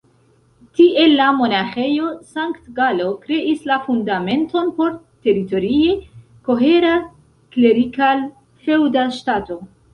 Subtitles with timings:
[0.77, 4.97] Tiel la Monaĥejo Sankt-Galo kreis la fundamenton por
[5.29, 5.95] teritorie
[6.51, 6.97] kohera
[7.55, 9.65] klerikal-feŭda ŝtato.